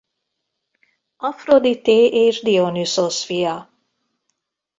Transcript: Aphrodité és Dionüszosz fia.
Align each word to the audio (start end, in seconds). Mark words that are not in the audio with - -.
Aphrodité 1.17 2.07
és 2.11 2.41
Dionüszosz 2.41 3.23
fia. 3.23 3.55